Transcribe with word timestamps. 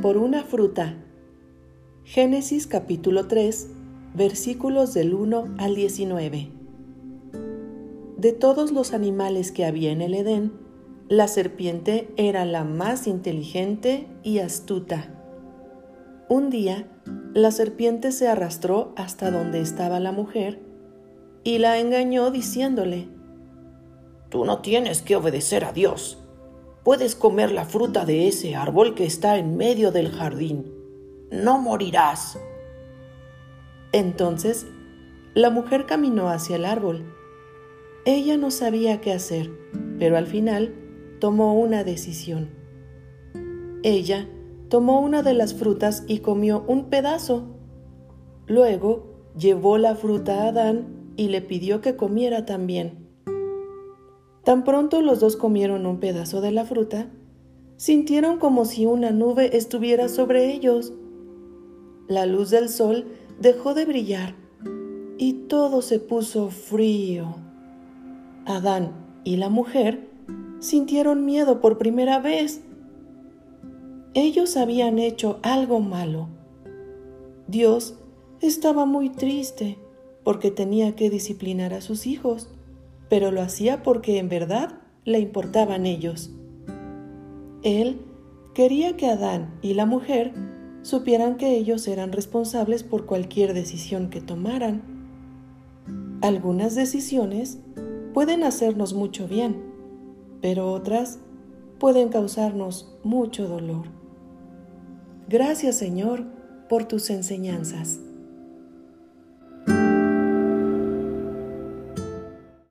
por 0.00 0.16
una 0.16 0.44
fruta. 0.44 0.96
Génesis 2.04 2.66
capítulo 2.66 3.28
3, 3.28 3.68
versículos 4.14 4.94
del 4.94 5.14
1 5.14 5.56
al 5.58 5.74
19. 5.74 6.50
De 8.16 8.32
todos 8.32 8.72
los 8.72 8.94
animales 8.94 9.52
que 9.52 9.66
había 9.66 9.92
en 9.92 10.00
el 10.00 10.14
Edén, 10.14 10.52
la 11.08 11.28
serpiente 11.28 12.08
era 12.16 12.46
la 12.46 12.64
más 12.64 13.06
inteligente 13.06 14.06
y 14.22 14.38
astuta. 14.38 15.14
Un 16.30 16.48
día, 16.48 16.88
la 17.34 17.50
serpiente 17.50 18.10
se 18.12 18.26
arrastró 18.26 18.94
hasta 18.96 19.30
donde 19.30 19.60
estaba 19.60 20.00
la 20.00 20.12
mujer 20.12 20.60
y 21.44 21.58
la 21.58 21.78
engañó 21.78 22.30
diciéndole, 22.30 23.08
Tú 24.30 24.44
no 24.44 24.60
tienes 24.60 25.02
que 25.02 25.16
obedecer 25.16 25.64
a 25.64 25.72
Dios 25.72 26.22
puedes 26.90 27.14
comer 27.14 27.52
la 27.52 27.66
fruta 27.66 28.04
de 28.04 28.26
ese 28.26 28.56
árbol 28.56 28.96
que 28.96 29.04
está 29.04 29.38
en 29.38 29.56
medio 29.56 29.92
del 29.92 30.10
jardín. 30.10 30.74
No 31.30 31.60
morirás. 31.60 32.36
Entonces, 33.92 34.66
la 35.34 35.50
mujer 35.50 35.86
caminó 35.86 36.30
hacia 36.30 36.56
el 36.56 36.64
árbol. 36.64 37.14
Ella 38.04 38.36
no 38.36 38.50
sabía 38.50 39.00
qué 39.00 39.12
hacer, 39.12 39.52
pero 40.00 40.16
al 40.16 40.26
final 40.26 40.74
tomó 41.20 41.54
una 41.54 41.84
decisión. 41.84 42.50
Ella 43.84 44.28
tomó 44.68 45.00
una 45.00 45.22
de 45.22 45.34
las 45.34 45.54
frutas 45.54 46.02
y 46.08 46.18
comió 46.18 46.64
un 46.66 46.90
pedazo. 46.90 47.54
Luego 48.48 49.30
llevó 49.38 49.78
la 49.78 49.94
fruta 49.94 50.42
a 50.42 50.48
Adán 50.48 51.12
y 51.16 51.28
le 51.28 51.40
pidió 51.40 51.82
que 51.82 51.94
comiera 51.94 52.46
también. 52.46 52.99
Tan 54.44 54.64
pronto 54.64 55.02
los 55.02 55.20
dos 55.20 55.36
comieron 55.36 55.86
un 55.86 56.00
pedazo 56.00 56.40
de 56.40 56.50
la 56.50 56.64
fruta, 56.64 57.08
sintieron 57.76 58.38
como 58.38 58.64
si 58.64 58.86
una 58.86 59.10
nube 59.10 59.56
estuviera 59.56 60.08
sobre 60.08 60.52
ellos. 60.52 60.92
La 62.08 62.26
luz 62.26 62.50
del 62.50 62.68
sol 62.68 63.06
dejó 63.38 63.74
de 63.74 63.84
brillar 63.84 64.34
y 65.18 65.34
todo 65.48 65.82
se 65.82 65.98
puso 65.98 66.48
frío. 66.48 67.36
Adán 68.46 68.92
y 69.24 69.36
la 69.36 69.50
mujer 69.50 70.08
sintieron 70.60 71.26
miedo 71.26 71.60
por 71.60 71.76
primera 71.78 72.18
vez. 72.18 72.62
Ellos 74.14 74.56
habían 74.56 74.98
hecho 74.98 75.38
algo 75.42 75.80
malo. 75.80 76.28
Dios 77.46 77.94
estaba 78.40 78.86
muy 78.86 79.10
triste 79.10 79.78
porque 80.24 80.50
tenía 80.50 80.96
que 80.96 81.10
disciplinar 81.10 81.74
a 81.74 81.80
sus 81.80 82.06
hijos 82.06 82.48
pero 83.10 83.32
lo 83.32 83.42
hacía 83.42 83.82
porque 83.82 84.18
en 84.18 84.30
verdad 84.30 84.78
le 85.04 85.18
importaban 85.18 85.84
ellos. 85.84 86.30
Él 87.62 88.00
quería 88.54 88.96
que 88.96 89.08
Adán 89.08 89.58
y 89.60 89.74
la 89.74 89.84
mujer 89.84 90.32
supieran 90.82 91.36
que 91.36 91.56
ellos 91.58 91.86
eran 91.88 92.12
responsables 92.12 92.84
por 92.84 93.04
cualquier 93.04 93.52
decisión 93.52 94.08
que 94.08 94.22
tomaran. 94.22 94.80
Algunas 96.22 96.74
decisiones 96.74 97.58
pueden 98.14 98.44
hacernos 98.44 98.94
mucho 98.94 99.26
bien, 99.26 99.60
pero 100.40 100.72
otras 100.72 101.18
pueden 101.78 102.08
causarnos 102.10 102.96
mucho 103.02 103.48
dolor. 103.48 103.86
Gracias 105.28 105.76
Señor 105.76 106.26
por 106.68 106.84
tus 106.84 107.10
enseñanzas. 107.10 108.00